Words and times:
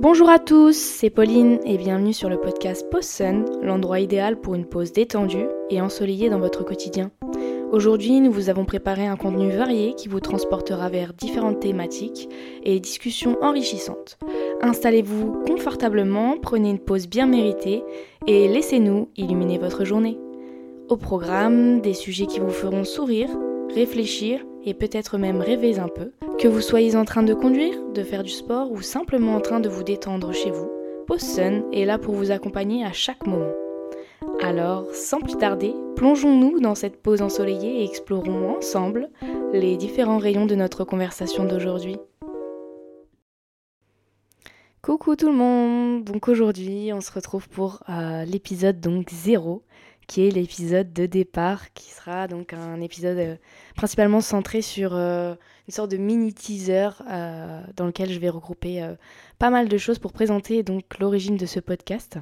Bonjour 0.00 0.28
à 0.30 0.38
tous, 0.38 0.76
c'est 0.76 1.10
Pauline 1.10 1.58
et 1.64 1.76
bienvenue 1.76 2.12
sur 2.12 2.28
le 2.28 2.40
podcast 2.40 2.88
Pause 2.88 3.20
l'endroit 3.64 3.98
idéal 3.98 4.40
pour 4.40 4.54
une 4.54 4.64
pause 4.64 4.92
détendue 4.92 5.48
et 5.70 5.80
ensoleillée 5.80 6.30
dans 6.30 6.38
votre 6.38 6.64
quotidien. 6.64 7.10
Aujourd'hui, 7.72 8.20
nous 8.20 8.30
vous 8.30 8.48
avons 8.48 8.64
préparé 8.64 9.08
un 9.08 9.16
contenu 9.16 9.50
varié 9.50 9.94
qui 9.94 10.06
vous 10.06 10.20
transportera 10.20 10.88
vers 10.88 11.14
différentes 11.14 11.58
thématiques 11.58 12.28
et 12.62 12.78
discussions 12.78 13.38
enrichissantes. 13.42 14.18
Installez-vous 14.62 15.42
confortablement, 15.44 16.36
prenez 16.40 16.70
une 16.70 16.78
pause 16.78 17.08
bien 17.08 17.26
méritée 17.26 17.82
et 18.28 18.46
laissez-nous 18.46 19.08
illuminer 19.16 19.58
votre 19.58 19.84
journée. 19.84 20.16
Au 20.88 20.96
programme, 20.96 21.80
des 21.80 21.94
sujets 21.94 22.26
qui 22.26 22.38
vous 22.38 22.50
feront 22.50 22.84
sourire, 22.84 23.30
réfléchir 23.74 24.44
et 24.64 24.74
peut-être 24.74 25.18
même 25.18 25.40
rêver 25.40 25.78
un 25.78 25.88
peu. 25.88 26.12
Que 26.38 26.48
vous 26.48 26.60
soyez 26.60 26.96
en 26.96 27.04
train 27.04 27.22
de 27.22 27.34
conduire, 27.34 27.82
de 27.94 28.02
faire 28.02 28.22
du 28.22 28.30
sport 28.30 28.70
ou 28.70 28.82
simplement 28.82 29.34
en 29.34 29.40
train 29.40 29.60
de 29.60 29.68
vous 29.68 29.82
détendre 29.82 30.32
chez 30.32 30.50
vous, 30.50 30.68
Pause 31.06 31.20
Sun 31.20 31.64
est 31.72 31.84
là 31.84 31.98
pour 31.98 32.14
vous 32.14 32.30
accompagner 32.30 32.84
à 32.84 32.92
chaque 32.92 33.26
moment. 33.26 33.52
Alors, 34.42 34.94
sans 34.94 35.20
plus 35.20 35.36
tarder, 35.36 35.74
plongeons-nous 35.96 36.60
dans 36.60 36.74
cette 36.74 37.02
pause 37.02 37.22
ensoleillée 37.22 37.80
et 37.80 37.84
explorons 37.84 38.56
ensemble 38.56 39.10
les 39.52 39.76
différents 39.76 40.18
rayons 40.18 40.46
de 40.46 40.54
notre 40.54 40.84
conversation 40.84 41.44
d'aujourd'hui. 41.44 41.96
Coucou 44.82 45.16
tout 45.16 45.28
le 45.28 45.34
monde 45.34 46.04
Donc 46.04 46.28
aujourd'hui, 46.28 46.92
on 46.92 47.00
se 47.00 47.10
retrouve 47.10 47.48
pour 47.48 47.82
euh, 47.88 48.24
l'épisode 48.24 48.80
donc 48.80 49.10
0 49.10 49.62
qui 50.08 50.26
est 50.26 50.30
l'épisode 50.30 50.92
de 50.92 51.04
départ, 51.04 51.72
qui 51.74 51.90
sera 51.90 52.28
donc 52.28 52.54
un 52.54 52.80
épisode 52.80 53.18
euh, 53.18 53.36
principalement 53.76 54.22
centré 54.22 54.62
sur 54.62 54.96
euh, 54.96 55.34
une 55.68 55.74
sorte 55.74 55.90
de 55.90 55.98
mini 55.98 56.32
teaser 56.32 56.88
euh, 57.08 57.62
dans 57.76 57.84
lequel 57.84 58.10
je 58.10 58.18
vais 58.18 58.30
regrouper 58.30 58.82
pas 59.38 59.50
mal 59.50 59.68
de 59.68 59.78
choses 59.78 59.98
pour 59.98 60.12
présenter 60.12 60.62
donc 60.62 60.98
l'origine 60.98 61.36
de 61.36 61.44
ce 61.46 61.60
podcast. 61.60 62.18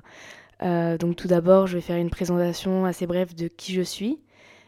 donc 0.61 1.15
tout 1.15 1.29
d'abord, 1.29 1.69
je 1.69 1.77
vais 1.77 1.81
faire 1.81 1.97
une 1.97 2.11
présentation 2.11 2.85
assez 2.85 3.07
brève 3.07 3.35
de 3.35 3.47
qui 3.47 3.73
je 3.73 3.83
suis, 3.83 4.19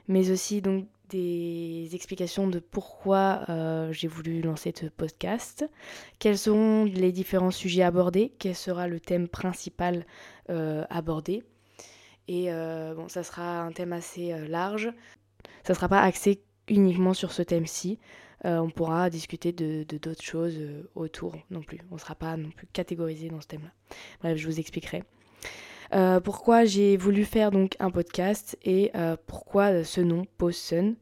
mais 0.07 0.31
aussi 0.31 0.63
donc 0.63 0.87
des 1.09 1.89
explications 1.93 2.47
de 2.47 2.61
pourquoi 2.61 3.45
j'ai 3.91 4.07
voulu 4.07 4.43
lancer 4.43 4.73
ce 4.79 4.87
podcast, 4.87 5.69
quels 6.21 6.39
sont 6.39 6.85
les 6.85 7.11
différents 7.11 7.51
sujets 7.51 7.83
abordés, 7.83 8.33
quel 8.39 8.55
sera 8.55 8.87
le 8.87 9.01
thème 9.01 9.27
principal 9.27 10.07
abordé 10.49 11.43
et 12.29 12.53
euh, 12.53 12.95
bon, 12.95 13.09
ça 13.09 13.23
sera 13.23 13.63
un 13.63 13.73
thème 13.73 13.95
assez 13.95 14.33
euh, 14.33 14.47
large. 14.47 14.93
Ça 15.65 15.73
ne 15.73 15.75
sera 15.75 15.89
pas 15.89 16.03
axé 16.03 16.43
uniquement 16.69 17.15
sur 17.15 17.33
ce 17.33 17.43
thème-ci. 17.43 17.99
Euh, 18.45 18.59
on 18.59 18.71
pourra 18.71 19.11
discuter 19.11 19.53
de 19.53 19.85
d'autres 19.85 20.23
choses 20.23 20.61
autour 20.95 21.37
non 21.51 21.63
plus. 21.63 21.81
On 21.91 21.95
ne 21.95 22.01
sera 22.01 22.15
pas 22.15 22.37
non 22.37 22.51
plus 22.51 22.69
catégorisé 22.69 23.29
dans 23.29 23.41
ce 23.41 23.49
thème-là. 23.49 23.73
Bref, 24.21 24.37
je 24.37 24.47
vous 24.47 24.61
expliquerai. 24.61 25.03
pourquoi 26.23 26.65
j'ai 26.65 26.97
voulu 26.97 27.25
faire 27.25 27.51
donc 27.51 27.75
un 27.81 27.91
podcast 27.91 28.57
et 28.63 28.93
pourquoi 29.27 29.83
ce 29.83 30.01
nom 30.01 30.25
Pause 30.37 30.57
Sun. 30.57 30.95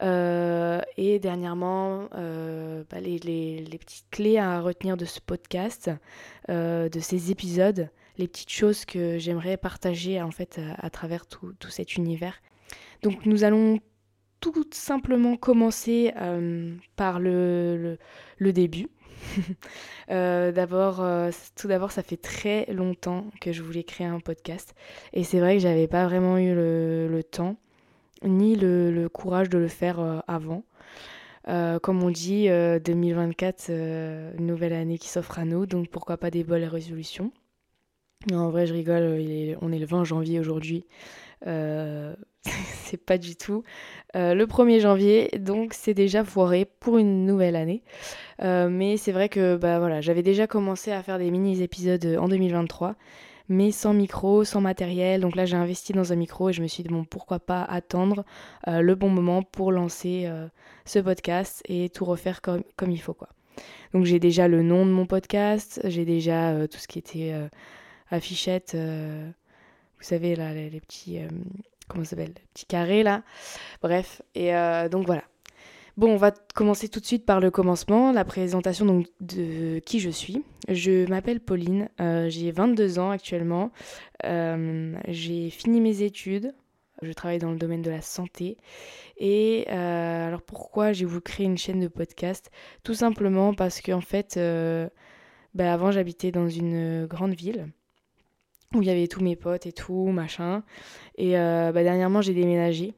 et 0.00 1.18
dernièrement, 1.20 2.08
bah, 2.10 3.00
les, 3.00 3.18
les, 3.18 3.60
les, 3.60 3.78
petites 3.78 4.10
clés 4.10 4.38
à 4.38 4.60
retenir 4.60 4.96
de 4.96 5.04
ce 5.04 5.20
podcast, 5.20 5.90
de 6.48 7.00
ces 7.00 7.30
épisodes 7.30 7.90
les 8.18 8.28
petites 8.28 8.50
choses 8.50 8.84
que 8.84 9.18
j'aimerais 9.18 9.56
partager 9.56 10.20
en 10.20 10.30
fait 10.30 10.60
à, 10.78 10.90
travers 10.90 11.26
tout, 11.26 11.54
cet 11.68 11.96
univers. 11.96 12.40
Donc 13.02 13.26
nous 13.26 13.44
allons 13.44 13.80
tout 14.42 14.64
simplement 14.72 15.36
commencer 15.36 16.12
euh, 16.16 16.74
par 16.96 17.20
le, 17.20 17.98
début. 18.40 18.88
Euh, 20.10 20.52
euh, 20.52 21.30
tout 21.54 21.68
d'abord, 21.68 21.92
ça 21.92 22.02
fait 22.02 22.18
très 22.18 22.66
longtemps 22.70 23.26
que 23.40 23.52
je 23.52 23.62
voulais 23.62 23.84
créer 23.84 24.06
un 24.06 24.20
podcast 24.20 24.74
et 25.14 25.24
c'est 25.24 25.38
vrai 25.38 25.54
que 25.54 25.62
j'avais 25.62 25.86
pas 25.86 26.04
vraiment 26.06 26.36
eu 26.36 26.54
le, 26.54 27.22
temps 27.22 27.56
ni 28.22 28.56
le, 28.56 29.08
courage 29.08 29.48
de 29.48 29.56
le 29.56 29.68
faire 29.68 30.22
avant. 30.26 30.64
comme 31.46 32.02
on 32.02 32.10
dit, 32.10 32.48
2024, 32.48 33.70
une 33.70 34.46
nouvelle 34.46 34.74
année 34.74 34.98
qui 34.98 35.08
s'offre 35.08 35.38
à 35.38 35.46
nous, 35.46 35.64
donc 35.64 35.88
pourquoi 35.88 36.18
pas 36.18 36.30
des 36.30 36.44
bonnes 36.44 36.64
résolutions. 36.64 37.32
En 38.30 38.50
vrai, 38.50 38.66
je 38.66 38.72
rigole, 38.72 39.56
on 39.60 39.72
est 39.72 39.78
le 39.78 39.86
20 39.86 40.04
janvier 40.04 40.38
aujourd'hui. 40.38 40.84
Euh, 41.46 42.14
c'est 42.84 43.02
pas 43.02 43.18
du 43.18 43.36
tout 43.36 43.62
euh, 44.16 44.34
le 44.34 44.46
1er 44.46 44.80
janvier, 44.80 45.30
donc 45.38 45.74
c'est 45.74 45.94
déjà 45.94 46.24
foiré 46.24 46.66
pour 46.80 46.98
une 46.98 47.24
nouvelle 47.26 47.56
année. 47.56 47.82
Euh, 48.42 48.68
mais 48.68 48.96
c'est 48.96 49.12
vrai 49.12 49.28
que 49.28 49.56
bah, 49.56 49.78
voilà, 49.78 50.00
j'avais 50.00 50.22
déjà 50.22 50.46
commencé 50.46 50.92
à 50.92 51.02
faire 51.02 51.18
des 51.18 51.30
mini-épisodes 51.30 52.18
en 52.20 52.28
2023, 52.28 52.94
mais 53.48 53.70
sans 53.70 53.94
micro, 53.94 54.44
sans 54.44 54.60
matériel. 54.60 55.20
Donc 55.20 55.34
là, 55.34 55.46
j'ai 55.46 55.56
investi 55.56 55.92
dans 55.92 56.12
un 56.12 56.16
micro 56.16 56.50
et 56.50 56.52
je 56.52 56.62
me 56.62 56.68
suis 56.68 56.82
dit, 56.82 56.90
bon, 56.90 57.04
pourquoi 57.04 57.40
pas 57.40 57.62
attendre 57.62 58.24
le 58.66 58.94
bon 58.94 59.08
moment 59.08 59.42
pour 59.42 59.72
lancer 59.72 60.30
ce 60.84 60.98
podcast 60.98 61.62
et 61.68 61.88
tout 61.90 62.04
refaire 62.04 62.40
comme, 62.40 62.62
comme 62.76 62.90
il 62.90 63.00
faut. 63.00 63.14
quoi. 63.14 63.28
Donc 63.92 64.04
j'ai 64.06 64.18
déjà 64.18 64.48
le 64.48 64.62
nom 64.62 64.86
de 64.86 64.90
mon 64.90 65.06
podcast, 65.06 65.80
j'ai 65.84 66.04
déjà 66.04 66.66
tout 66.68 66.78
ce 66.78 66.88
qui 66.88 66.98
était 66.98 67.34
affichette, 68.12 68.74
euh, 68.74 69.28
vous 69.98 70.04
savez, 70.04 70.36
là, 70.36 70.54
les, 70.54 70.80
petits, 70.80 71.18
euh, 71.18 71.28
comment 71.88 72.04
s'appelle, 72.04 72.34
petits 72.54 72.66
carrés, 72.66 73.02
là. 73.02 73.22
Bref, 73.82 74.22
et 74.34 74.54
euh, 74.54 74.88
donc 74.88 75.06
voilà. 75.06 75.24
Bon, 75.96 76.10
on 76.10 76.16
va 76.16 76.30
commencer 76.54 76.88
tout 76.88 77.00
de 77.00 77.04
suite 77.04 77.26
par 77.26 77.40
le 77.40 77.50
commencement, 77.50 78.12
la 78.12 78.24
présentation 78.24 78.86
donc 78.86 79.08
de 79.20 79.78
qui 79.80 80.00
je 80.00 80.08
suis. 80.08 80.42
Je 80.68 81.06
m'appelle 81.06 81.38
Pauline, 81.38 81.90
j'ai 81.98 82.50
22 82.50 82.98
ans 82.98 83.10
actuellement, 83.10 83.72
j'ai 84.24 85.50
fini 85.50 85.82
mes 85.82 86.00
études, 86.00 86.54
je 87.02 87.12
travaille 87.12 87.40
dans 87.40 87.50
le 87.50 87.58
domaine 87.58 87.82
de 87.82 87.90
la 87.90 88.00
santé. 88.00 88.56
Et 89.18 89.68
alors 89.68 90.40
pourquoi 90.40 90.94
j'ai 90.94 91.04
voulu 91.04 91.20
créer 91.20 91.44
une 91.44 91.58
chaîne 91.58 91.80
de 91.80 91.88
podcast? 91.88 92.50
Tout 92.84 92.94
simplement 92.94 93.52
parce 93.52 93.82
qu'en 93.82 94.00
fait, 94.00 94.36
ben, 94.36 94.90
avant 95.58 95.90
j'habitais 95.90 96.32
dans 96.32 96.48
une 96.48 97.04
grande 97.04 97.34
ville 97.34 97.68
où 98.74 98.82
il 98.82 98.88
y 98.88 98.90
avait 98.90 99.08
tous 99.08 99.22
mes 99.22 99.36
potes 99.36 99.66
et 99.66 99.72
tout, 99.72 100.08
machin. 100.08 100.62
Et 101.16 101.38
euh, 101.38 101.72
bah, 101.72 101.82
dernièrement, 101.82 102.22
j'ai 102.22 102.34
déménagé 102.34 102.94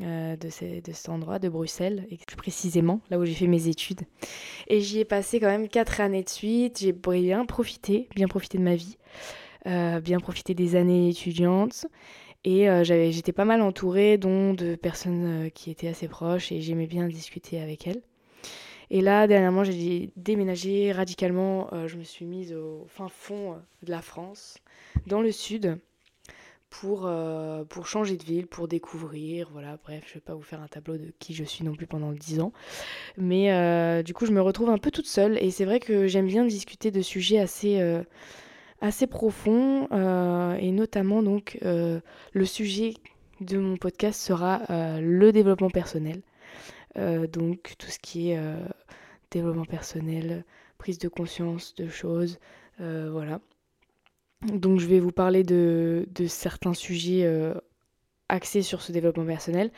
euh, 0.00 0.36
de, 0.36 0.48
de, 0.80 0.92
cet 0.92 1.08
endroit, 1.08 1.38
de 1.38 1.48
Bruxelles, 1.48 2.06
et 2.10 2.16
plus 2.16 2.36
précisément, 2.36 3.00
là 3.10 3.18
où 3.18 3.24
j'ai 3.24 3.34
fait 3.34 3.46
mes 3.46 3.68
études. 3.68 4.02
Et 4.68 4.80
j'y 4.80 5.00
ai 5.00 5.04
passé 5.04 5.40
quand 5.40 5.46
même 5.46 5.68
quatre 5.68 6.00
années 6.00 6.22
de 6.22 6.28
suite. 6.28 6.78
J'ai 6.80 6.92
bien 6.92 7.44
profité, 7.44 8.08
bien 8.14 8.28
profité 8.28 8.58
de 8.58 8.62
ma 8.62 8.74
vie, 8.74 8.96
euh, 9.66 10.00
bien 10.00 10.20
profité 10.20 10.54
des 10.54 10.76
années 10.76 11.08
étudiantes. 11.08 11.86
Et 12.44 12.66
j'étais 12.82 13.30
pas 13.30 13.44
mal 13.44 13.62
entourée, 13.62 14.18
dont 14.18 14.52
de 14.52 14.74
personnes 14.74 15.48
qui 15.54 15.70
étaient 15.70 15.86
assez 15.86 16.08
proches, 16.08 16.50
et 16.50 16.60
j'aimais 16.60 16.88
bien 16.88 17.06
discuter 17.06 17.60
avec 17.60 17.86
elles. 17.86 18.02
Et 18.94 19.00
là, 19.00 19.26
dernièrement, 19.26 19.64
j'ai 19.64 20.12
déménagé 20.16 20.92
radicalement. 20.92 21.68
je 21.86 21.96
me 21.96 22.04
suis 22.04 22.26
mise 22.26 22.52
au 22.52 22.84
fin 22.88 23.08
fond 23.08 23.56
de 23.82 23.90
la 23.90 24.02
France 24.02 24.58
dans 25.06 25.22
le 25.22 25.32
sud 25.32 25.78
pour, 26.72 27.02
euh, 27.04 27.64
pour 27.64 27.86
changer 27.86 28.16
de 28.16 28.24
ville, 28.24 28.46
pour 28.46 28.66
découvrir. 28.66 29.48
Voilà, 29.52 29.78
bref, 29.84 30.04
je 30.08 30.14
vais 30.14 30.20
pas 30.20 30.34
vous 30.34 30.42
faire 30.42 30.60
un 30.60 30.68
tableau 30.68 30.96
de 30.96 31.12
qui 31.18 31.34
je 31.34 31.44
suis 31.44 31.64
non 31.64 31.74
plus 31.74 31.86
pendant 31.86 32.12
10 32.12 32.40
ans. 32.40 32.52
Mais 33.16 33.52
euh, 33.52 34.02
du 34.02 34.14
coup, 34.14 34.26
je 34.26 34.32
me 34.32 34.40
retrouve 34.40 34.70
un 34.70 34.78
peu 34.78 34.90
toute 34.90 35.06
seule 35.06 35.38
et 35.38 35.50
c'est 35.50 35.64
vrai 35.64 35.80
que 35.80 36.06
j'aime 36.06 36.26
bien 36.26 36.44
discuter 36.44 36.90
de 36.90 37.02
sujets 37.02 37.38
assez, 37.38 37.80
euh, 37.80 38.02
assez 38.80 39.06
profonds 39.06 39.86
et 40.58 40.72
notamment 40.72 41.22
donc 41.22 41.58
le 41.62 42.44
sujet 42.44 42.94
de 43.40 43.58
mon 43.58 43.76
podcast 43.76 44.20
sera 44.20 44.62
le 45.00 45.30
développement 45.30 45.70
personnel. 45.70 46.22
Donc 46.96 47.74
tout 47.78 47.90
ce 47.90 47.98
qui 47.98 48.30
est 48.30 48.40
développement 49.30 49.64
personnel, 49.64 50.44
prise 50.78 50.98
de 50.98 51.08
conscience 51.08 51.74
de 51.74 51.88
choses, 51.88 52.38
voilà. 52.78 53.40
Donc 54.42 54.80
je 54.80 54.86
vais 54.86 54.98
vous 54.98 55.12
parler 55.12 55.44
de, 55.44 56.04
certains 56.26 56.74
sujets 56.74 57.24
euh, 57.24 57.54
axés 58.28 58.62
sur 58.62 58.82
ce 58.82 58.90
développement 58.90 59.24
personnel, 59.24 59.70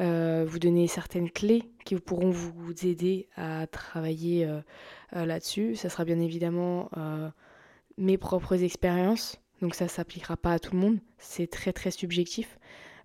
euh, 0.00 0.44
vous 0.46 0.58
donner 0.58 0.86
certaines 0.88 1.30
clés 1.30 1.62
qui 1.84 1.94
pourront 1.96 2.30
vous 2.30 2.72
aider 2.84 3.28
à 3.36 3.66
travailler 3.66 4.44
euh, 4.44 4.60
là-dessus. 5.12 5.74
Ça 5.76 5.88
sera 5.88 6.04
bien 6.04 6.20
évidemment 6.20 6.90
mes 7.96 8.18
propres 8.18 8.62
expériences, 8.62 9.40
donc 9.62 9.74
ça 9.74 9.84
ne 9.84 9.90
s'appliquera 9.90 10.36
pas 10.36 10.52
à 10.52 10.58
tout 10.58 10.74
le 10.74 10.80
monde, 10.80 10.98
c'est 11.18 11.46
très 11.46 11.72
très 11.72 11.90
subjectif. 11.90 12.58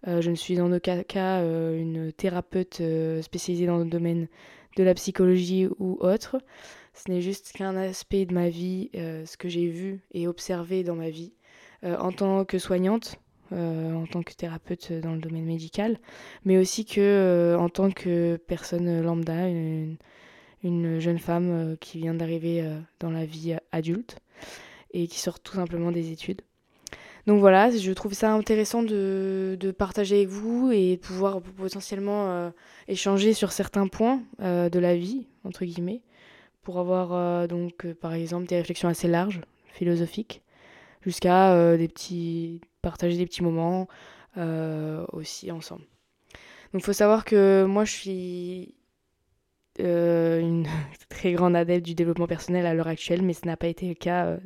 Je 0.06 0.30
ne 0.30 0.36
suis 0.36 0.60
en 0.62 0.72
aucun 0.72 1.04
cas 1.04 1.44
une 1.44 2.12
thérapeute 2.14 2.82
spécialisée 3.22 3.66
dans 3.66 3.78
le 3.78 3.86
domaine 3.86 4.28
de 4.78 4.84
la 4.84 4.94
psychologie 4.94 5.68
ou 5.80 5.98
autre. 6.00 6.38
Ce 6.94 7.10
n'est 7.10 7.22
juste 7.22 7.54
qu'un 7.54 7.76
aspect 7.78 8.26
de 8.26 8.34
ma 8.34 8.50
vie, 8.50 8.90
euh, 8.96 9.26
ce 9.26 9.38
que 9.38 9.48
j'ai 9.48 9.68
vu 9.68 10.02
et 10.12 10.28
observé 10.28 10.84
dans 10.84 10.96
ma 10.96 11.10
vie 11.10 11.34
euh, 11.86 11.98
en 11.98 12.12
tant 12.12 12.44
que 12.44 12.60
soignante, 12.60 13.16
euh, 13.54 13.94
en 13.94 14.06
tant 14.06 14.22
que 14.22 14.34
thérapeute 14.34 14.92
dans 14.92 15.14
le 15.14 15.20
domaine 15.20 15.46
médical, 15.46 15.98
mais 16.44 16.58
aussi 16.58 16.86
que 16.86 17.56
en 17.58 17.70
tant 17.70 17.90
que 17.92 18.38
personne 18.48 19.02
lambda, 19.02 19.48
une 19.48 21.00
jeune 21.00 21.20
femme 21.20 21.78
qui 21.80 22.00
vient 22.00 22.14
d'arriver 22.14 22.68
dans 23.00 23.12
la 23.12 23.26
vie 23.26 23.56
adulte 23.72 24.18
et 24.92 25.08
qui 25.08 25.20
sort 25.20 25.40
tout 25.40 25.56
simplement 25.56 25.92
des 25.92 26.12
études. 26.12 26.42
Donc 27.30 27.42
voilà, 27.42 27.70
je 27.70 27.92
trouve 27.92 28.14
ça 28.14 28.34
intéressant 28.34 28.82
de, 28.82 29.76
partager 29.78 30.16
avec 30.16 30.30
vous 30.30 30.72
et 30.72 30.96
de 30.96 31.00
pouvoir 31.00 31.42
potentiellement 31.42 32.32
euh, 32.32 32.50
échanger 32.88 33.34
sur 33.34 33.52
certains 33.52 33.88
points 33.88 34.24
euh, 34.42 34.68
de 34.68 34.80
la 34.80 34.96
vie, 34.96 35.28
entre 35.44 35.64
guillemets, 35.64 36.02
pour 36.64 36.80
avoir 36.80 37.14
euh, 37.14 37.46
donc 37.46 37.86
par 38.02 38.16
exemple 38.16 38.48
des 38.48 38.56
réflexions 38.56 38.90
assez 38.90 39.08
larges, 39.08 39.42
philosophiques, 39.68 40.42
jusqu'à 41.02 41.78
des 41.78 41.88
petits 41.88 42.62
partager 42.82 43.16
des 43.16 43.28
petits 43.28 43.44
moments 43.44 43.88
aussi 45.14 45.52
ensemble. 45.52 45.84
Donc 46.74 46.82
il 46.82 46.84
faut 46.84 46.94
savoir 46.94 47.26
que 47.26 47.64
moi 47.64 47.86
je 47.86 47.92
suis 47.92 48.74
une 49.80 50.68
très 51.10 51.34
grande 51.34 51.56
adepte 51.56 51.86
du 51.86 51.96
développement 51.96 52.28
personnel 52.28 52.66
à 52.66 52.74
l'heure 52.74 52.88
actuelle, 52.88 53.22
mais 53.22 53.34
ce 53.34 53.46
n'a 53.46 53.58
pas 53.58 53.68
été 53.68 53.88
le 53.88 53.96
cas 53.96 54.38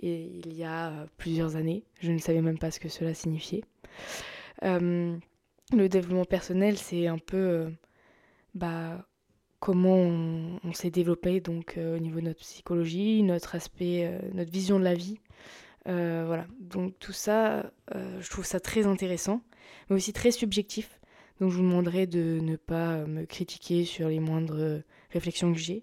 il 0.00 0.54
y 0.54 0.64
a 0.64 0.90
euh, 0.90 1.06
plusieurs 1.16 1.56
années. 1.56 1.84
Je 2.00 2.12
ne 2.12 2.18
savais 2.18 2.40
même 2.40 2.58
pas 2.58 2.70
ce 2.70 2.80
que 2.80 2.88
cela 2.88 3.14
signifiait. 3.14 3.64
Euh, 4.64 5.16
le 5.72 5.88
développement 5.88 6.24
personnel, 6.24 6.78
c'est 6.78 7.06
un 7.06 7.18
peu 7.18 7.36
euh, 7.36 7.70
bah, 8.54 9.06
comment 9.60 9.96
on, 9.96 10.72
s'est 10.72 10.90
développé 10.90 11.40
donc 11.40 11.78
au 11.78 11.98
niveau 11.98 12.20
de 12.20 12.26
notre 12.26 12.40
psychologie, 12.40 13.22
notre 13.22 13.54
aspect, 13.54 14.18
notre 14.32 14.52
vision 14.52 14.78
de 14.78 14.84
la 14.84 14.94
vie. 14.94 15.18
voilà, 15.84 16.46
donc 16.60 16.96
tout 17.00 17.12
ça, 17.12 17.72
je 17.92 18.30
trouve 18.30 18.44
ça 18.44 18.60
très 18.60 18.86
intéressant, 18.86 19.42
mais 19.88 19.96
aussi 19.96 20.12
très 20.12 20.30
subjectif. 20.30 21.00
Donc 21.40 21.50
je 21.50 21.56
vous 21.56 21.62
demanderai 21.62 22.06
de 22.06 22.40
ne 22.40 22.56
pas 22.56 23.04
me 23.06 23.24
critiquer 23.24 23.84
sur 23.84 24.08
les 24.08 24.20
moindres 24.20 24.82
réflexions 25.10 25.52
que 25.52 25.58
j'ai. 25.58 25.82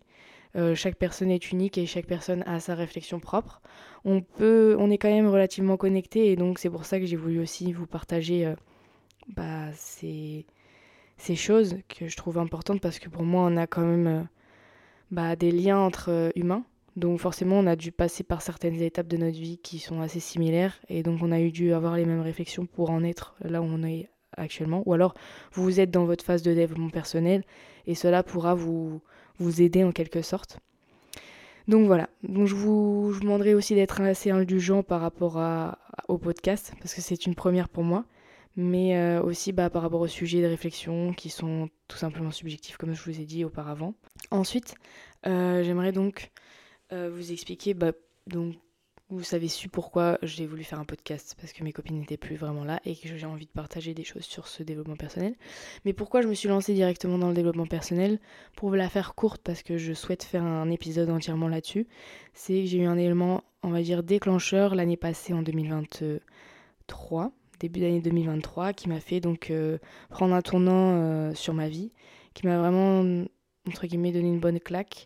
Euh, 0.55 0.73
chaque 0.73 0.95
personne 0.95 1.31
est 1.31 1.51
unique 1.51 1.77
et 1.77 1.85
chaque 1.85 2.05
personne 2.05 2.43
a 2.47 2.59
sa 2.59 2.75
réflexion 2.75 3.19
propre. 3.19 3.61
On 4.05 4.21
peut, 4.21 4.75
on 4.79 4.89
est 4.89 4.97
quand 4.97 5.09
même 5.09 5.27
relativement 5.27 5.75
connecté 5.75 6.31
et 6.31 6.37
donc 6.37 6.59
c'est 6.59 6.69
pour 6.69 6.85
ça 6.85 6.99
que 6.99 7.05
j'ai 7.05 7.17
voulu 7.17 7.39
aussi 7.41 7.73
vous 7.73 7.87
partager 7.87 8.45
euh, 8.45 8.55
bah, 9.35 9.71
ces, 9.73 10.45
choses 11.35 11.77
que 11.89 12.07
je 12.07 12.15
trouve 12.15 12.37
importantes 12.37 12.79
parce 12.79 12.99
que 12.99 13.09
pour 13.09 13.23
moi 13.23 13.43
on 13.51 13.57
a 13.57 13.67
quand 13.67 13.85
même 13.85 14.07
euh, 14.07 14.23
bah, 15.11 15.35
des 15.35 15.51
liens 15.51 15.79
entre 15.79 16.31
humains. 16.35 16.63
Donc 16.95 17.19
forcément 17.19 17.59
on 17.59 17.67
a 17.67 17.75
dû 17.75 17.91
passer 17.91 18.23
par 18.23 18.41
certaines 18.41 18.81
étapes 18.81 19.07
de 19.07 19.17
notre 19.17 19.37
vie 19.37 19.57
qui 19.57 19.79
sont 19.79 19.99
assez 19.99 20.21
similaires 20.21 20.79
et 20.87 21.03
donc 21.03 21.21
on 21.21 21.33
a 21.33 21.41
eu 21.41 21.51
dû 21.51 21.73
avoir 21.73 21.97
les 21.97 22.05
mêmes 22.05 22.21
réflexions 22.21 22.65
pour 22.65 22.91
en 22.91 23.03
être 23.03 23.35
là 23.41 23.61
où 23.61 23.65
on 23.65 23.83
est 23.83 24.07
actuellement. 24.37 24.83
Ou 24.85 24.93
alors 24.93 25.13
vous 25.53 25.79
êtes 25.79 25.91
dans 25.91 26.05
votre 26.05 26.23
phase 26.23 26.41
de 26.41 26.53
développement 26.53 26.89
personnel 26.89 27.43
et 27.87 27.95
cela 27.95 28.23
pourra 28.23 28.55
vous 28.55 29.01
vous 29.37 29.61
aider 29.61 29.83
en 29.83 29.91
quelque 29.91 30.21
sorte. 30.21 30.59
Donc 31.67 31.87
voilà, 31.87 32.09
donc 32.21 32.45
je 32.45 32.53
vous, 32.53 33.11
je 33.13 33.21
demanderai 33.21 33.55
aussi 33.55 33.73
d'être 33.73 33.99
assez 34.01 34.29
indulgent 34.29 34.83
par 34.83 35.01
rapport 35.01 35.39
à, 35.39 35.79
au 36.07 36.19
podcast, 36.19 36.73
parce 36.79 36.93
que 36.93 37.01
c'est 37.01 37.25
une 37.25 37.33
première 37.33 37.69
pour 37.69 37.83
moi, 37.83 38.05
mais 38.55 38.95
euh, 38.97 39.21
aussi 39.23 39.51
bah, 39.51 39.71
par 39.71 39.81
rapport 39.81 40.01
aux 40.01 40.07
sujets 40.07 40.43
de 40.43 40.47
réflexion 40.47 41.11
qui 41.13 41.29
sont 41.29 41.69
tout 41.87 41.97
simplement 41.97 42.29
subjectifs, 42.29 42.77
comme 42.77 42.93
je 42.93 43.03
vous 43.03 43.19
ai 43.19 43.25
dit 43.25 43.43
auparavant. 43.43 43.95
Ensuite, 44.29 44.75
euh, 45.25 45.63
j'aimerais 45.63 45.91
donc 45.91 46.31
euh, 46.91 47.09
vous 47.11 47.31
expliquer 47.31 47.73
bah, 47.73 47.93
donc, 48.27 48.55
vous 49.09 49.23
savez 49.23 49.47
su 49.47 49.69
pourquoi 49.69 50.17
j'ai 50.23 50.47
voulu 50.47 50.63
faire 50.63 50.79
un 50.79 50.85
podcast 50.85 51.35
parce 51.39 51.53
que 51.53 51.63
mes 51.63 51.71
copines 51.71 51.99
n'étaient 51.99 52.17
plus 52.17 52.35
vraiment 52.35 52.63
là 52.63 52.81
et 52.85 52.95
que 52.95 53.15
j'ai 53.15 53.25
envie 53.27 53.45
de 53.45 53.51
partager 53.51 53.93
des 53.93 54.03
choses 54.03 54.23
sur 54.23 54.47
ce 54.47 54.63
développement 54.63 54.95
personnel. 54.95 55.35
Mais 55.85 55.93
pourquoi 55.93 56.21
je 56.21 56.27
me 56.27 56.33
suis 56.33 56.49
lancée 56.49 56.73
directement 56.73 57.19
dans 57.19 57.27
le 57.27 57.35
développement 57.35 57.67
personnel 57.67 58.19
Pour 58.55 58.75
la 58.75 58.89
faire 58.89 59.13
courte 59.13 59.41
parce 59.43 59.61
que 59.61 59.77
je 59.77 59.93
souhaite 59.93 60.23
faire 60.23 60.43
un 60.43 60.71
épisode 60.71 61.11
entièrement 61.11 61.47
là-dessus. 61.47 61.87
C'est 62.33 62.61
que 62.61 62.65
j'ai 62.65 62.79
eu 62.79 62.85
un 62.85 62.97
élément, 62.97 63.43
on 63.61 63.69
va 63.69 63.83
dire, 63.83 64.01
déclencheur 64.01 64.73
l'année 64.73 64.97
passée 64.97 65.33
en 65.33 65.43
2023, 65.43 67.31
début 67.59 67.81
d'année 67.81 68.01
2023, 68.01 68.73
qui 68.73 68.89
m'a 68.89 68.99
fait 68.99 69.19
donc 69.19 69.51
euh, 69.51 69.77
prendre 70.09 70.33
un 70.33 70.41
tournant 70.41 70.95
euh, 70.95 71.33
sur 71.35 71.53
ma 71.53 71.69
vie, 71.69 71.91
qui 72.33 72.47
m'a 72.47 72.57
vraiment, 72.57 73.01
entre 73.67 73.85
guillemets, 73.85 74.11
donné 74.11 74.29
une 74.29 74.39
bonne 74.39 74.59
claque 74.59 75.05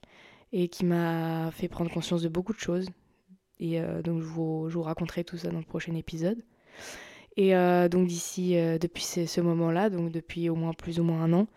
et 0.54 0.70
qui 0.70 0.86
m'a 0.86 1.52
fait 1.52 1.68
prendre 1.68 1.92
conscience 1.92 2.22
de 2.22 2.30
beaucoup 2.30 2.54
de 2.54 2.60
choses 2.60 2.88
et 3.60 3.80
euh, 3.80 4.02
donc 4.02 4.22
je 4.22 4.28
vous, 4.28 4.82
raconterai 4.82 5.24
tout 5.24 5.38
ça 5.38 5.50
dans 5.50 5.60
le 5.60 5.66
prochain 5.66 5.96
épisode. 5.96 6.44
Et 7.38 7.56
euh, 7.56 7.88
donc 7.90 8.08
d'ici, 8.08 8.58
euh, 8.58 8.78
depuis 8.78 9.04
ce, 9.04 9.42
moment-là, 9.42 9.90
donc 9.90 10.12
depuis 10.12 10.50
au 10.50 10.56
moins 10.56 10.74
plus 10.74 11.00
ou 11.00 11.04
moins 11.04 11.24
un 11.24 11.34
an, 11.34 11.48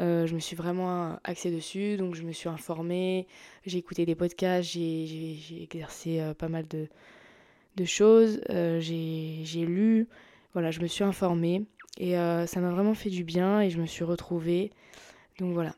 je 0.00 0.34
me 0.34 0.40
suis 0.40 0.56
vraiment 0.56 1.18
axée 1.24 1.50
dessus. 1.50 1.96
Donc 1.96 2.14
je 2.14 2.22
me 2.22 2.32
suis 2.32 2.48
informée, 2.48 3.26
j'ai 3.64 3.78
écouté 3.78 4.06
des 4.06 4.14
podcasts, 4.14 4.70
j'ai 4.70 5.62
exercé 5.62 6.32
pas 6.38 6.48
mal 6.48 6.66
de 6.66 7.84
choses, 7.84 8.40
j'ai 8.48 9.66
lu, 9.66 10.08
voilà, 10.52 10.70
je 10.70 10.80
me 10.80 10.86
suis 10.86 11.04
informée. 11.04 11.64
Et 11.98 12.12
ça 12.12 12.60
m'a 12.60 12.70
vraiment 12.70 12.94
fait 12.94 13.10
du 13.10 13.22
bien 13.24 13.60
et 13.60 13.70
je 13.70 13.80
me 13.80 13.86
suis 13.86 14.04
retrouvée. 14.04 14.70
Donc 15.38 15.52
voilà. 15.52 15.74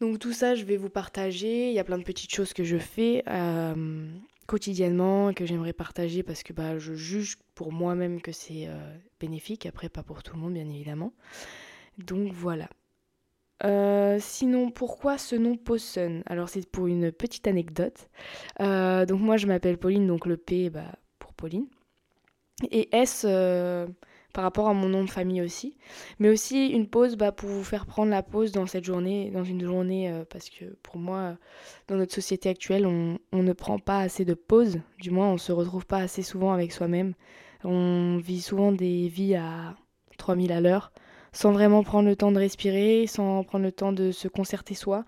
Donc 0.00 0.18
tout 0.18 0.32
ça, 0.32 0.54
je 0.54 0.64
vais 0.64 0.76
vous 0.76 0.90
partager. 0.90 1.68
Il 1.68 1.74
y 1.74 1.78
a 1.78 1.84
plein 1.84 1.98
de 1.98 2.04
petites 2.04 2.34
choses 2.34 2.52
que 2.52 2.64
je 2.64 2.78
fais 2.78 3.22
quotidiennement 4.50 5.32
que 5.32 5.46
j'aimerais 5.46 5.72
partager 5.72 6.24
parce 6.24 6.42
que 6.42 6.52
bah, 6.52 6.76
je 6.76 6.92
juge 6.92 7.36
pour 7.54 7.70
moi-même 7.72 8.20
que 8.20 8.32
c'est 8.32 8.66
euh, 8.66 8.96
bénéfique, 9.20 9.64
après 9.64 9.88
pas 9.88 10.02
pour 10.02 10.24
tout 10.24 10.34
le 10.34 10.42
monde 10.42 10.54
bien 10.54 10.68
évidemment. 10.68 11.12
Donc 11.98 12.32
voilà. 12.32 12.68
Euh, 13.62 14.18
sinon, 14.20 14.72
pourquoi 14.72 15.18
ce 15.18 15.36
nom 15.36 15.56
Poson 15.56 16.24
Alors 16.26 16.48
c'est 16.48 16.68
pour 16.68 16.88
une 16.88 17.12
petite 17.12 17.46
anecdote. 17.46 18.08
Euh, 18.60 19.06
donc 19.06 19.20
moi 19.20 19.36
je 19.36 19.46
m'appelle 19.46 19.78
Pauline, 19.78 20.08
donc 20.08 20.26
le 20.26 20.36
P 20.36 20.68
bah, 20.68 20.96
pour 21.20 21.32
Pauline. 21.32 21.68
Et 22.72 22.88
S, 22.90 23.24
par 24.32 24.44
rapport 24.44 24.68
à 24.68 24.74
mon 24.74 24.88
nom 24.88 25.04
de 25.04 25.10
famille 25.10 25.42
aussi. 25.42 25.76
Mais 26.18 26.28
aussi 26.28 26.68
une 26.68 26.86
pause 26.86 27.16
bah, 27.16 27.32
pour 27.32 27.48
vous 27.48 27.64
faire 27.64 27.86
prendre 27.86 28.10
la 28.10 28.22
pause 28.22 28.52
dans 28.52 28.66
cette 28.66 28.84
journée, 28.84 29.30
dans 29.30 29.44
une 29.44 29.62
journée, 29.62 30.10
euh, 30.10 30.24
parce 30.28 30.50
que 30.50 30.64
pour 30.82 30.98
moi, 30.98 31.36
dans 31.88 31.96
notre 31.96 32.14
société 32.14 32.48
actuelle, 32.48 32.86
on, 32.86 33.18
ne 33.32 33.52
prend 33.52 33.78
pas 33.78 33.98
assez 33.98 34.24
de 34.24 34.34
pause, 34.34 34.80
du 34.98 35.10
moins 35.10 35.28
on 35.28 35.38
se 35.38 35.52
retrouve 35.52 35.86
pas 35.86 35.98
assez 35.98 36.22
souvent 36.22 36.52
avec 36.52 36.72
soi-même. 36.72 37.14
On 37.64 38.18
vit 38.18 38.40
souvent 38.40 38.72
des 38.72 39.08
vies 39.08 39.34
à 39.34 39.76
3000 40.18 40.52
à 40.52 40.60
l'heure, 40.60 40.92
sans 41.32 41.52
vraiment 41.52 41.82
prendre 41.82 42.08
le 42.08 42.16
temps 42.16 42.32
de 42.32 42.38
respirer, 42.38 43.06
sans 43.06 43.44
prendre 43.44 43.64
le 43.64 43.72
temps 43.72 43.92
de 43.92 44.12
se 44.12 44.28
concerter 44.28 44.74
soi, 44.74 45.04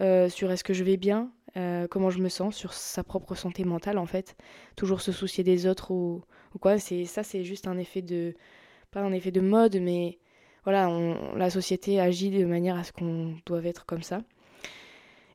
euh, 0.00 0.28
sur 0.28 0.50
est-ce 0.50 0.64
que 0.64 0.74
je 0.74 0.84
vais 0.84 0.96
bien, 0.96 1.30
euh, 1.56 1.86
comment 1.88 2.10
je 2.10 2.18
me 2.18 2.28
sens, 2.28 2.56
sur 2.56 2.72
sa 2.72 3.04
propre 3.04 3.34
santé 3.34 3.64
mentale 3.64 3.98
en 3.98 4.06
fait. 4.06 4.36
Toujours 4.76 5.00
se 5.00 5.12
soucier 5.12 5.44
des 5.44 5.66
autres 5.66 5.92
ou, 5.92 6.22
quoi, 6.60 6.78
ça 6.78 7.22
c'est 7.22 7.44
juste 7.44 7.68
un 7.68 7.78
effet 7.78 8.02
de 8.02 8.34
pas 8.94 9.00
un 9.00 9.12
effet 9.12 9.32
de 9.32 9.40
mode, 9.40 9.76
mais 9.80 10.18
voilà, 10.62 10.88
la 11.36 11.50
société 11.50 12.00
agit 12.00 12.30
de 12.30 12.44
manière 12.44 12.78
à 12.78 12.84
ce 12.84 12.92
qu'on 12.92 13.34
doive 13.44 13.66
être 13.66 13.84
comme 13.86 14.02
ça. 14.02 14.22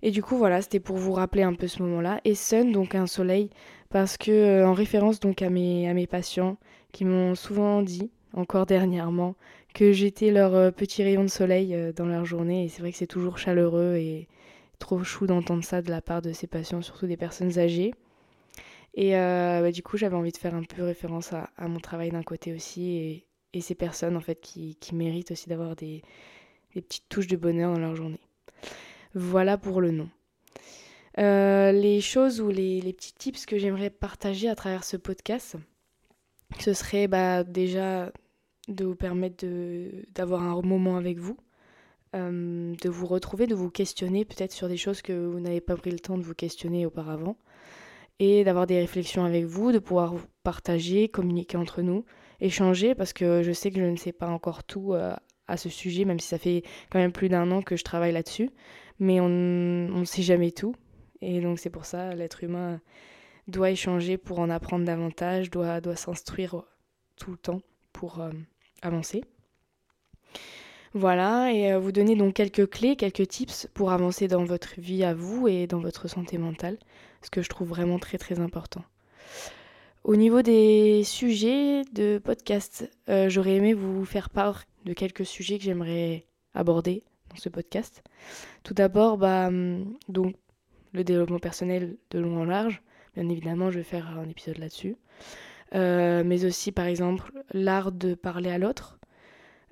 Et 0.01 0.12
du 0.12 0.24
coup, 0.24 0.38
voilà, 0.38 0.62
c'était 0.62 0.80
pour 0.80 0.96
vous 0.96 1.12
rappeler 1.12 1.44
un 1.44 1.54
peu 1.54 1.68
ce 1.68 1.84
moment-là. 1.84 2.22
Et 2.24 2.36
sun, 2.36 2.72
donc 2.72 2.96
un 2.96 3.06
soleil, 3.06 3.50
parce 3.89 4.18
que 4.18 4.32
euh, 4.32 4.68
en 4.68 4.74
référence 4.74 5.20
donc 5.20 5.42
à 5.42 5.50
mes, 5.50 6.08
patients 6.08 6.58
qui 6.94 7.04
m'ont 7.04 7.36
souvent 7.36 7.82
dit, 7.82 8.10
encore 8.34 8.66
dernièrement, 8.66 9.36
que 9.74 9.92
j'étais 9.92 10.32
leur 10.32 10.56
euh, 10.56 10.72
petit 10.72 11.04
rayon 11.04 11.24
de 11.24 11.30
soleil 11.30 11.75
euh, 11.75 11.92
dans 11.92 12.06
leur 12.06 12.24
journée. 12.24 12.63
Et 12.63 12.70
c'est 12.70 12.82
vrai 12.82 12.94
que 12.94 12.98
c'est 12.98 13.08
toujours 13.08 13.38
chaleureux 13.38 13.96
et 13.98 14.30
trop 14.80 15.04
chou 15.04 15.28
d'entendre 15.28 15.66
ça 15.66 15.82
de 15.82 15.89
la 15.89 16.01
part 16.01 16.22
de 16.22 16.32
ces 16.32 16.48
patients, 16.48 16.82
surtout 16.82 17.08
des 17.08 17.18
personnes 17.18 17.60
âgées. 17.60 17.94
Et 18.96 19.12
bah, 19.12 19.72
du 19.72 19.84
coup, 19.84 19.98
j'avais 19.98 20.16
envie 20.16 20.32
de 20.32 20.38
faire 20.38 20.56
un 20.56 20.63
peu 20.63 20.84
référence 20.84 21.32
à, 21.32 21.68
mon 21.68 21.80
travail 21.80 22.10
d'un 22.10 22.24
côté 22.24 22.54
aussi 22.54 23.24
et 23.53 23.62
ces 23.62 23.75
personnes 23.75 24.15
en 24.15 24.22
fait 24.22 24.39
qui, 24.41 24.77
méritent 24.94 25.32
aussi 25.32 25.50
d'avoir 25.50 25.75
des, 25.75 26.01
petites 26.74 27.08
touches 27.10 27.27
de 27.27 27.38
bonheur 27.38 27.74
dans 27.74 27.79
leur 27.79 27.96
journée. 27.96 28.20
Voilà 29.13 29.58
pour 29.58 29.82
le 29.82 29.91
nom. 29.91 30.10
Euh, 31.18 31.72
les 31.72 32.00
choses 32.01 32.41
ou 32.41 32.50
les, 32.50 32.82
petits 32.94 33.13
tips 33.13 33.46
que 33.46 33.58
j'aimerais 33.58 33.89
partager 33.89 34.48
à 34.48 34.56
travers 34.56 34.84
ce 34.84 34.98
podcast, 34.98 35.56
ce 36.60 36.74
serait 36.74 37.08
bah, 37.08 37.44
déjà 37.44 38.12
de 38.68 38.86
vous 38.86 38.96
permettre 38.96 39.46
d'avoir 40.13 40.44
un 40.44 40.62
moment 40.62 40.98
avec 40.98 41.18
vous, 41.18 41.38
euh, 42.15 42.75
de 42.82 42.89
vous 42.89 43.08
retrouver, 43.08 43.48
de 43.48 43.56
vous 43.56 43.70
questionner 43.70 44.25
peut-être 44.25 44.51
sur 44.51 44.68
des 44.68 44.77
choses 44.77 45.01
que 45.01 45.27
vous 45.27 45.39
n'avez 45.39 45.62
pas 45.62 45.75
pris 45.75 45.91
le 45.91 46.00
temps 46.00 46.18
de 46.18 46.24
vous 46.24 46.36
questionner 46.36 46.86
auparavant, 46.86 47.36
et 48.19 48.43
d'avoir 48.43 48.67
des 48.67 48.79
réflexions 48.79 49.23
avec 49.23 49.45
vous, 49.45 49.71
de 49.71 49.79
pouvoir 49.79 50.13
partager, 50.43 51.07
communiquer 51.07 51.57
entre 51.57 51.81
nous, 51.81 52.05
échanger 52.41 52.95
parce 52.95 53.13
que 53.13 53.41
je 53.43 53.51
sais 53.51 53.71
que 53.71 53.79
je 53.79 53.85
ne 53.85 53.95
sais 53.95 54.11
pas 54.11 54.27
encore 54.27 54.63
tout 54.63 54.93
euh, 54.93 55.15
à 55.47 55.57
ce 55.57 55.69
sujet, 55.69 56.05
même 56.05 56.19
si 56.19 56.27
ça 56.27 56.38
fait 56.38 56.63
quand 56.91 56.99
même 56.99 57.11
plus 57.11 57.29
d'un 57.29 57.49
an 57.51 57.61
que 57.61 57.75
je 57.75 57.83
travaille 57.83 58.11
là-dessus. 58.11 58.49
Mais 58.99 59.21
on 59.21 59.29
ne 59.29 60.05
sait 60.05 60.21
jamais 60.21 60.51
tout. 60.51 60.75
Et 61.21 61.39
donc 61.39 61.59
c'est 61.59 61.69
pour 61.69 61.85
ça, 61.85 62.13
l'être 62.13 62.43
humain 62.43 62.81
doit 63.47 63.71
échanger 63.71 64.17
pour 64.17 64.39
en 64.39 64.49
apprendre 64.49 64.85
davantage, 64.85 65.49
doit, 65.49 65.81
doit 65.81 65.95
s'instruire 65.95 66.63
tout 67.15 67.31
le 67.31 67.38
temps 67.38 67.61
pour 67.93 68.19
euh, 68.19 68.31
avancer. 68.81 69.23
Voilà, 70.93 71.51
et 71.53 71.77
vous 71.77 71.91
donner 71.91 72.15
donc 72.15 72.33
quelques 72.33 72.67
clés, 72.67 72.95
quelques 72.95 73.27
tips 73.27 73.67
pour 73.75 73.91
avancer 73.91 74.27
dans 74.27 74.43
votre 74.43 74.73
vie 74.79 75.03
à 75.03 75.13
vous 75.13 75.47
et 75.47 75.67
dans 75.67 75.79
votre 75.79 76.07
santé 76.07 76.39
mentale, 76.39 76.79
ce 77.21 77.29
que 77.29 77.41
je 77.41 77.49
trouve 77.49 77.69
vraiment 77.69 77.99
très 77.99 78.17
très 78.17 78.39
important. 78.39 78.83
Au 80.03 80.15
niveau 80.15 80.41
des 80.41 81.03
sujets 81.03 81.81
de 81.93 82.19
podcast, 82.23 82.89
j'aurais 83.07 83.55
aimé 83.55 83.73
vous 83.73 84.05
faire 84.05 84.29
part 84.29 84.63
de 84.85 84.93
quelques 84.93 85.25
sujets 85.25 85.57
que 85.57 85.63
j'aimerais 85.65 86.25
aborder 86.53 87.03
dans 87.29 87.35
ce 87.35 87.49
podcast. 87.49 88.03
Tout 88.63 88.73
d'abord, 88.73 89.17
bah, 89.17 89.47
hum, 89.47 89.95
donc, 90.07 90.35
le 90.93 91.03
développement 91.03 91.39
personnel 91.39 91.97
de 92.11 92.19
long 92.19 92.41
en 92.41 92.45
large. 92.45 92.81
Bien 93.15 93.27
évidemment, 93.29 93.69
je 93.71 93.77
vais 93.77 93.83
faire 93.83 94.17
un 94.17 94.27
épisode 94.27 94.57
là-dessus. 94.57 94.95
Euh, 95.75 96.23
mais 96.25 96.45
aussi, 96.45 96.71
par 96.71 96.85
exemple, 96.85 97.31
l'art 97.53 97.91
de 97.91 98.15
parler 98.15 98.49
à 98.49 98.57
l'autre. 98.57 98.99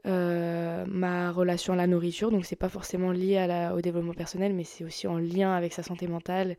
Euh, 0.06 0.86
ma 0.88 1.32
relation 1.32 1.74
à 1.74 1.76
la 1.76 1.88
nourriture, 1.88 2.32
donc 2.32 2.46
c'est 2.46 2.56
pas 2.56 2.70
forcément 2.70 3.12
lié 3.12 3.70
au 3.76 3.82
développement 3.82 4.14
personnel, 4.14 4.54
mais 4.54 4.64
c'est 4.64 4.86
aussi 4.86 5.06
en 5.06 5.18
lien 5.18 5.54
avec 5.54 5.74
sa 5.74 5.84
santé 5.84 6.08
mentale 6.08 6.56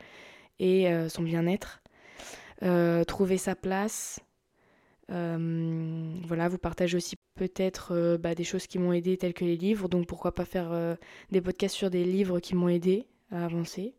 et 0.59 0.89
euh, 0.89 1.09
son 1.09 1.23
bien-être. 1.23 1.81
trouver 3.07 3.39
sa 3.39 3.55
place, 3.55 4.21
voilà, 5.09 6.49
vous 6.49 6.59
partagez 6.59 6.97
aussi 6.97 7.17
peut-être 7.35 8.19
bah, 8.19 8.35
des 8.35 8.45
choses 8.45 8.67
qui 8.67 8.79
m'ont 8.79 8.93
aidé, 8.93 9.17
telles 9.17 9.35
que 9.35 9.45
les 9.45 9.57
livres. 9.57 9.89
Donc 9.89 10.07
pourquoi 10.07 10.35
pas 10.35 10.45
faire 10.45 10.97
des 11.31 11.41
podcasts 11.41 11.77
sur 11.77 11.91
des 11.91 12.05
livres 12.05 12.41
qui 12.41 12.55
m'ont 12.55 12.69
aidé 12.69 13.07
à 13.31 13.45
avancer. 13.45 13.95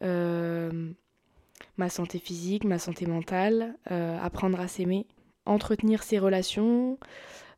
ma 0.00 1.88
santé 1.88 2.18
physique, 2.18 2.64
ma 2.64 2.78
santé 2.78 3.06
mentale, 3.06 3.76
apprendre 3.86 4.60
à 4.60 4.68
s'aimer, 4.68 5.06
entretenir 5.44 6.02
ses 6.02 6.18
relations, 6.18 6.98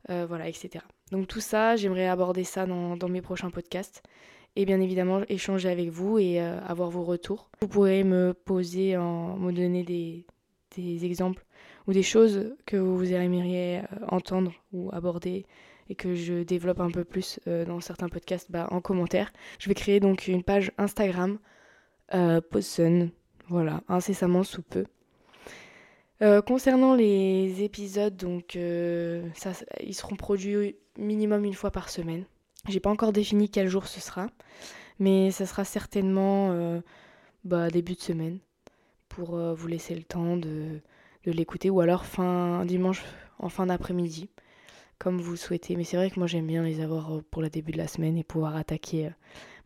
voilà, 0.09 0.49
etc. 0.49 0.83
Donc 1.11 1.27
tout 1.27 1.41
ça, 1.41 1.75
j'aimerais 1.75 2.07
aborder 2.07 2.43
ça 2.43 2.65
dans, 2.65 2.97
dans, 2.97 3.07
mes 3.07 3.21
prochains 3.21 3.51
podcasts. 3.51 4.01
Et 4.55 4.65
bien 4.65 4.79
évidemment, 4.79 5.21
échanger 5.29 5.69
avec 5.69 5.89
vous 5.89 6.19
et 6.19 6.39
avoir 6.39 6.91
vos 6.91 7.03
retours. 7.03 7.49
Vous 7.61 7.67
pourrez 7.67 8.03
me 8.03 8.33
poser, 8.33 8.95
en, 8.97 9.35
me 9.37 9.51
donner 9.51 9.83
des, 9.83 10.27
des 10.75 11.05
exemples 11.05 11.45
ou 11.87 11.93
des 11.93 12.03
choses 12.03 12.55
que 12.65 12.77
vous 12.77 13.11
aimeriez 13.11 13.79
euh, 13.79 13.81
entendre 14.07 14.53
ou 14.71 14.89
aborder 14.93 15.45
et 15.89 15.95
que 15.95 16.15
je 16.15 16.43
développe 16.43 16.79
un 16.79 16.91
peu 16.91 17.03
plus 17.03 17.39
euh, 17.47 17.65
dans 17.65 17.81
certains 17.81 18.09
podcasts 18.09 18.49
bah, 18.49 18.67
en 18.71 18.81
commentaire. 18.81 19.31
Je 19.59 19.67
vais 19.67 19.75
créer 19.75 19.99
donc 19.99 20.27
une 20.27 20.43
page 20.43 20.71
Instagram 20.77 21.39
euh, 22.13 22.41
voilà, 23.49 23.81
incessamment 23.89 24.43
sous 24.43 24.61
peu. 24.61 24.85
Euh, 26.21 26.41
concernant 26.41 26.95
les 26.95 27.63
épisodes, 27.63 28.15
donc 28.15 28.57
ça, 29.35 29.51
ils 29.81 29.93
seront 29.93 30.15
produits 30.15 30.77
minimum 30.97 31.43
une 31.43 31.53
fois 31.53 31.71
par 31.71 31.89
semaine. 31.89 32.25
J'ai 32.67 32.79
pas 32.79 32.89
encore 32.89 33.13
défini 33.13 33.49
quel 33.49 33.67
jour 33.67 33.87
ce 33.87 33.99
sera, 33.99 34.27
mais 34.99 35.31
ça 35.31 35.45
sera 35.45 35.65
certainement 35.65 36.81
bah, 37.43 37.69
début 37.69 37.93
de 37.93 37.99
semaine 38.01 38.39
pour 39.09 39.37
vous 39.53 39.67
laisser 39.67 39.95
le 39.95 40.03
temps 40.03 40.37
de, 40.37 40.79
de 41.25 41.31
l'écouter 41.31 41.69
ou 41.69 41.81
alors 41.81 42.05
fin 42.05 42.65
dimanche 42.65 43.03
en 43.39 43.49
fin 43.49 43.65
d'après-midi 43.65 44.29
comme 45.03 45.19
vous 45.19 45.35
souhaitez. 45.35 45.75
Mais 45.75 45.83
c'est 45.83 45.97
vrai 45.97 46.09
que 46.09 46.19
moi 46.19 46.27
j'aime 46.27 46.47
bien 46.47 46.63
les 46.63 46.79
avoir 46.79 47.15
euh, 47.15 47.21
pour 47.29 47.41
le 47.41 47.49
début 47.49 47.73
de 47.73 47.77
la 47.77 47.87
semaine 47.87 48.17
et 48.17 48.23
pouvoir 48.23 48.55
attaquer 48.55 49.07
euh, 49.07 49.11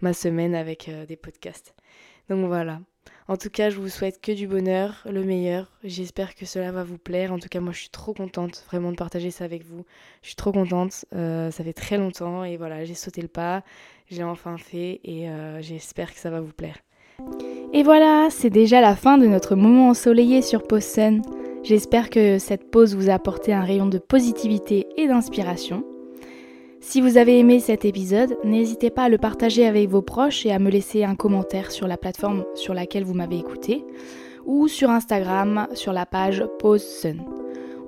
ma 0.01 0.13
semaine 0.13 0.55
avec 0.55 0.89
euh, 0.89 1.05
des 1.05 1.15
podcasts. 1.15 1.75
Donc 2.29 2.47
voilà. 2.47 2.81
En 3.29 3.36
tout 3.36 3.50
cas, 3.50 3.69
je 3.69 3.77
vous 3.79 3.89
souhaite 3.89 4.22
que 4.22 4.31
du 4.31 4.48
bonheur, 4.48 5.03
le 5.10 5.24
meilleur. 5.24 5.69
J'espère 5.84 6.34
que 6.34 6.46
cela 6.46 6.72
va 6.72 6.84
vous 6.84 6.98
plaire. 6.98 7.34
En 7.34 7.39
tout 7.39 7.50
cas, 7.50 7.60
moi 7.60 7.74
je 7.74 7.79
suis 7.79 7.89
trop 7.89 8.13
contente 8.13 8.63
vraiment 8.67 8.91
de 8.91 8.96
partager 8.96 9.31
ça 9.31 9.43
avec 9.43 9.65
vous. 9.65 9.86
Je 10.22 10.27
suis 10.27 10.36
trop 10.36 10.51
contente. 10.51 11.05
ça 11.12 11.51
fait 11.51 11.74
très 11.74 11.98
longtemps 11.98 12.43
et 12.43 12.55
voilà, 12.55 12.86
j'ai 12.86 12.93
sauté 12.93 13.22
le 13.22 13.27
pas. 13.27 13.63
J'ai 14.10 14.24
enfin 14.24 14.57
fait 14.57 15.01
et 15.03 15.27
j'espère 15.60 16.13
que 16.13 16.19
ça 16.19 16.29
va 16.29 16.39
vous 16.39 16.53
plaire. 16.53 16.77
Et 17.74 17.84
voilà, 17.84 18.29
c'est 18.29 18.50
déjà 18.50 18.79
la 18.79 18.96
fin 18.96 19.17
de 19.17 19.27
notre 19.27 19.55
moment 19.55 19.89
ensoleillé 19.89 20.41
sur 20.41 20.63
Posten. 20.63 21.22
J'espère 21.63 22.10
que 22.10 22.39
cette 22.39 22.72
pause 22.72 22.96
vous 22.96 23.10
a 23.10 23.13
apporté 23.13 23.53
un 23.53 23.62
rayon 23.62 23.88
de 23.88 23.98
positivité 23.98 24.88
et 24.96 25.07
d'inspiration. 25.07 25.84
Si 26.79 27.01
vous 27.01 27.17
avez 27.17 27.39
aimé 27.39 27.60
cet 27.60 27.86
épisode, 27.86 28.38
n'hésitez 28.43 28.89
pas 28.89 29.03
à 29.03 29.10
le 29.10 29.17
partager 29.17 29.65
avec 29.65 29.89
vos 29.89 30.01
proches 30.01 30.46
et 30.46 30.51
à 30.51 30.60
me 30.60 30.69
laisser 30.69 31.03
un 31.03 31.15
commentaire 31.15 31.72
sur 31.72 31.88
la 31.88 31.98
plateforme 31.98 32.46
sur 32.55 32.74
laquelle 32.74 33.03
vous 33.03 33.13
m'avez 33.13 33.38
écouté 33.38 33.84
ou 34.46 34.67
sur 34.67 34.89
Instagram 34.89 35.67
sur 35.74 35.91
la 35.91 36.05
page 36.05 36.46
Pause 36.60 36.84
Sun. 36.84 37.22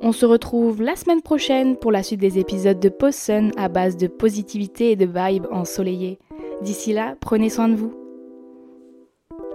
On 0.02 0.12
se 0.12 0.26
retrouve 0.26 0.82
la 0.82 0.96
semaine 0.96 1.22
prochaine 1.22 1.76
pour 1.76 1.92
la 1.92 2.04
suite 2.04 2.22
des 2.22 2.40
épisodes 2.40 2.80
de 2.80 2.90
Pause 2.90 3.16
Sun 3.16 3.52
à 3.58 3.70
base 3.70 3.98
de 3.98 4.08
positivité 4.08 4.92
et 4.92 4.96
de 4.96 5.06
vibes 5.06 5.48
ensoleillées. 5.52 6.20
D'ici 6.62 6.94
là, 6.94 7.16
prenez 7.20 7.50
soin 7.50 7.70
de 7.70 7.76
vous. 7.76 7.94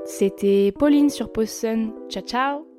C'était 0.05 0.73
Pauline 0.73 1.11
sur 1.11 1.33
Pause 1.33 1.49
Sun. 1.49 1.93
Ciao 2.09 2.23
ciao 2.23 2.74